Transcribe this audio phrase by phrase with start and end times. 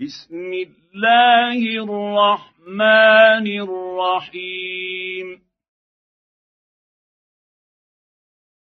[0.00, 5.26] بسم الله الرحمن الرحيم.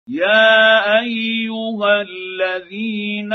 [0.07, 3.33] يا أيها الذين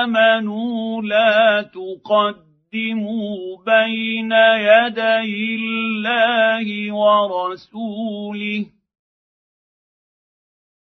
[0.00, 4.32] آمنوا لا تقدموا بين
[4.66, 8.66] يدي الله ورسوله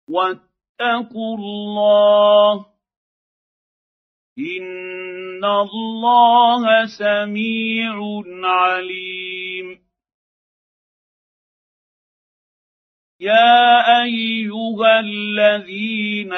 [0.09, 2.67] واتقوا الله
[4.41, 7.95] ان الله سميع
[8.45, 9.91] عليم
[13.21, 16.33] يا ايها الذين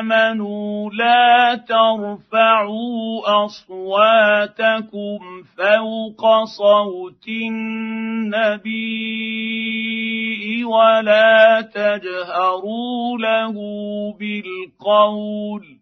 [0.00, 5.18] امنوا لا ترفعوا اصواتكم
[5.56, 8.74] فوق صوت النبي
[10.64, 13.54] ولا تجهروا له
[14.18, 15.77] بالقول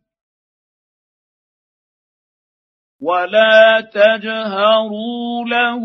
[3.00, 5.84] ولا تجهروا له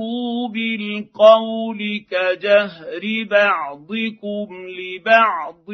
[0.50, 4.48] بالقول كجهر بعضكم
[4.80, 5.70] لبعض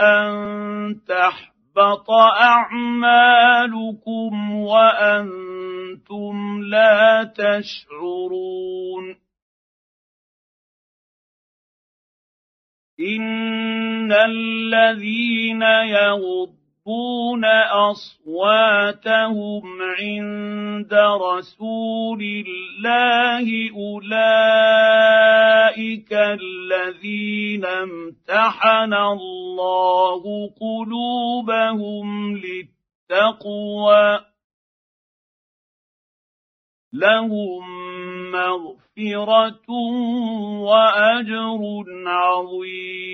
[0.00, 9.16] ان تحبط اعمالكم وأنتم لا تشعرون
[13.00, 17.44] ان الذين يغضون يخفون
[17.90, 24.12] أصواتهم عند رسول الله أولئك
[26.12, 34.20] الذين امتحن الله قلوبهم للتقوى.
[36.92, 37.64] لهم
[38.30, 39.70] مغفرة
[40.60, 43.13] وأجر عظيم.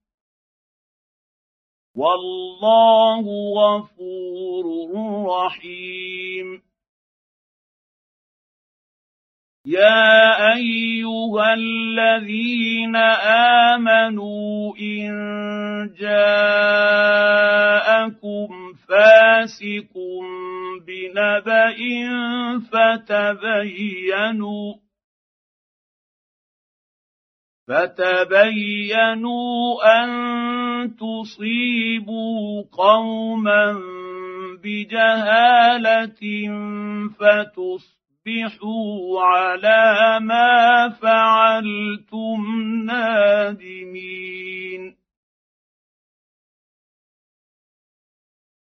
[1.95, 3.23] والله
[3.57, 4.65] غفور
[5.27, 6.61] رحيم.
[9.65, 12.95] يا أيها الذين
[13.75, 15.11] آمنوا إن
[15.99, 17.31] جاءكم
[18.87, 19.93] فاسق
[20.87, 21.77] بنبأ
[22.71, 24.01] فتبينوا
[27.71, 29.55] فتبينوا
[30.03, 30.09] أن
[30.95, 33.79] تصيبوا قوما
[34.63, 36.21] بجهالة
[37.19, 42.41] فتصبحوا على ما فعلتم
[42.85, 44.21] نادمين.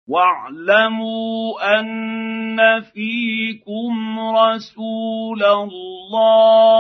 [0.10, 6.79] واعلموا أن فيكم رسول الله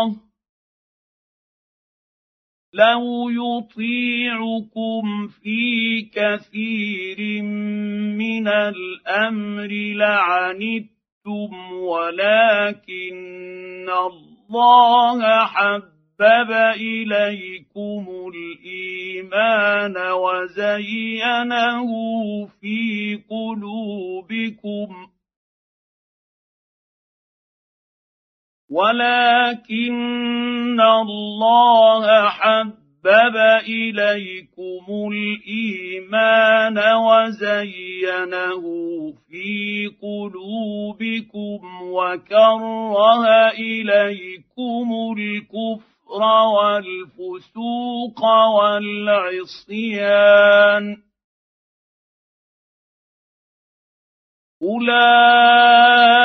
[2.79, 7.43] لو يطيعكم في كثير
[8.13, 13.19] من الامر لعنتم ولكن
[13.89, 21.89] الله حبب اليكم الايمان وزينه
[22.61, 24.08] في قلوبكم
[28.69, 29.89] ولكن
[30.81, 33.35] الله حبب
[33.67, 38.63] إليكم الإيمان وزينه
[39.29, 46.21] في قلوبكم وكره إليكم الكفر
[46.55, 48.21] والفسوق
[49.79, 50.83] والعصيان
[54.61, 56.15] أولئك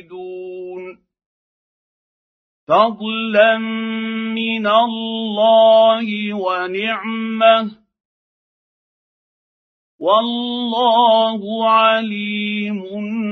[2.67, 3.57] فضلا
[4.35, 7.71] من الله ونعمة.
[9.99, 12.81] والله عليم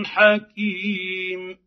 [0.05, 1.66] حكيم.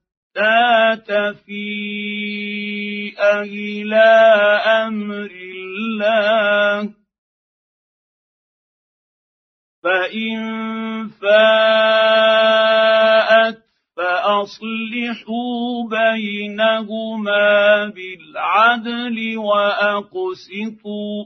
[0.95, 4.09] تفيء إلى
[4.65, 6.93] أمر الله.
[9.83, 10.37] فإن
[11.07, 12.51] فاءت
[13.97, 21.25] فأصلحوا بينهما بالعدل وأقسطوا.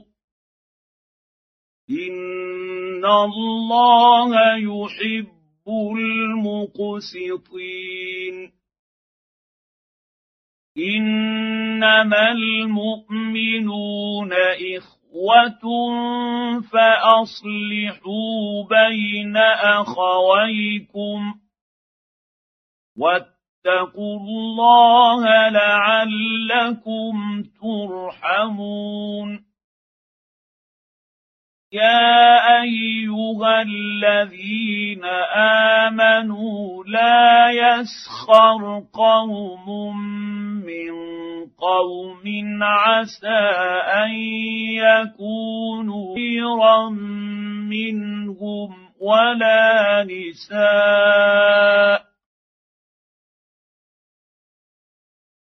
[1.90, 8.56] إن الله يحب المقسطين.
[10.78, 19.36] إنما المؤمنون إخوة إخوة فأصلحوا بين
[19.80, 21.34] أخويكم
[22.98, 29.46] واتقوا الله لعلكم ترحمون
[31.72, 35.04] يا ايها الذين
[35.84, 39.66] امنوا لا يسخر قوم
[41.58, 43.28] قوم عسى
[44.04, 44.10] ان
[44.76, 46.88] يكونوا خيرا
[47.68, 51.36] منهم ولا نساء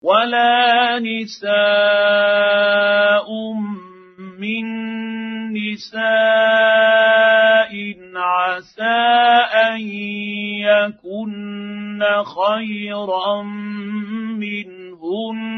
[0.03, 1.59] ولا نساء
[4.39, 4.65] من
[5.53, 6.99] نساء
[8.15, 8.99] عسى
[9.71, 9.81] ان
[10.62, 13.43] يكن خيرا
[14.39, 15.57] منهن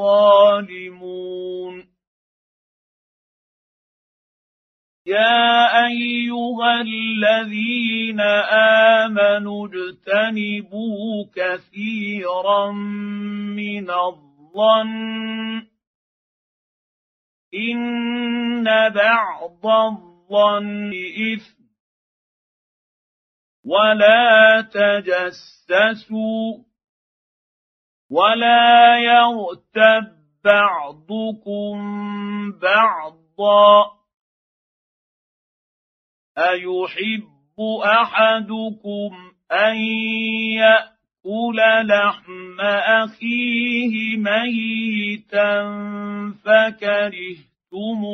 [0.00, 1.90] الظالمون.
[5.06, 8.20] يا أيها الذين
[9.00, 12.72] آمنوا اجتنبوا كثيرا
[13.56, 15.66] من الظن.
[17.54, 20.92] إن بعض الظن
[21.34, 21.60] إثم.
[23.64, 26.69] ولا تجسسوا.
[28.10, 31.78] ولا يغتب بعضكم
[32.52, 34.00] بعضا
[36.38, 39.76] ايحب احدكم ان
[40.56, 45.62] ياكل لحم اخيه ميتا
[46.44, 48.10] فكرهتموه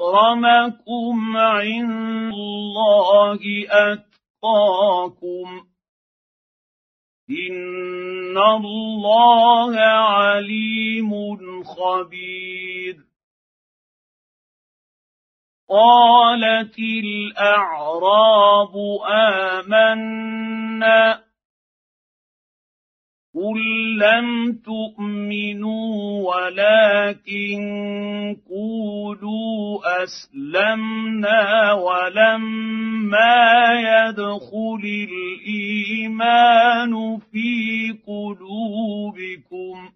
[0.02, 3.40] أكرمكم عند الله
[3.70, 5.66] أتقاكم
[7.30, 11.10] إن الله عليم
[11.64, 12.43] خبير
[15.74, 18.74] قالت الأعراب
[19.10, 21.20] آمنا
[23.34, 23.58] قل
[23.98, 25.94] لم تؤمنوا
[26.34, 27.60] ولكن
[28.50, 33.44] قولوا أسلمنا ولما
[33.80, 35.08] يدخل
[35.44, 37.50] الإيمان في
[38.06, 39.93] قلوبكم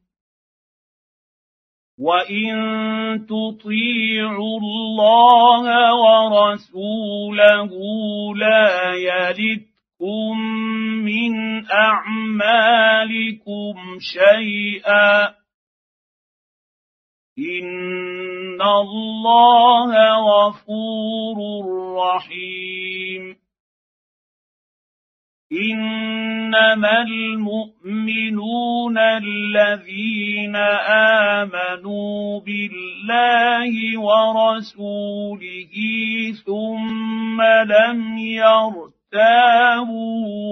[1.99, 7.71] وان تطيعوا الله ورسوله
[8.37, 9.69] لا يلد
[10.01, 10.39] لكم
[11.05, 11.33] من
[11.71, 12.95] اعمالكم
[13.99, 15.29] شيئا
[17.39, 19.91] ان الله
[20.31, 21.39] غفور
[21.97, 23.37] رحيم
[25.53, 30.57] انما المؤمنون الذين
[31.37, 35.75] امنوا بالله الله ورسوله
[36.47, 39.79] ثم لم يرتابوا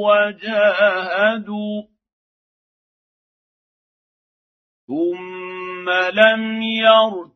[0.07, 1.83] وجاهدوا
[4.87, 7.36] ثم لم يرتابوا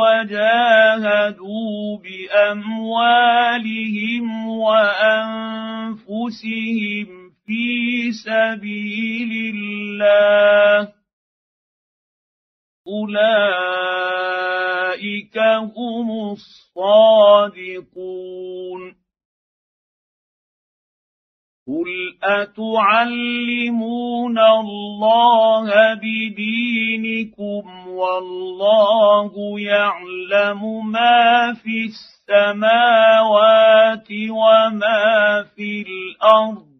[0.00, 3.46] وجاهدوا بأموالهم
[4.48, 6.00] وأنفسهم
[7.46, 10.92] في سبيل الله.
[12.86, 13.30] أولئك
[15.76, 17.70] هم الصادقون.
[21.70, 23.58] قل اتعلمون
[24.38, 31.84] الله بدينكم والله يعلم ما في
[32.30, 32.88] السماوات
[34.30, 36.70] وما في الأرض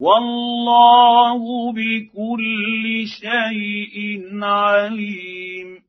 [0.00, 3.96] والله بكل شيء
[4.44, 5.85] عليم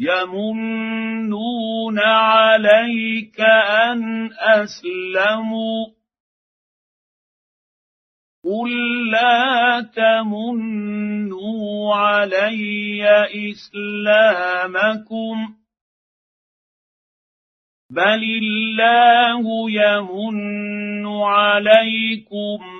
[0.00, 5.86] يمنون عليك ان اسلموا
[8.44, 13.04] قل لا تمنوا علي
[13.50, 15.36] اسلامكم
[17.90, 22.79] بل الله يمن عليكم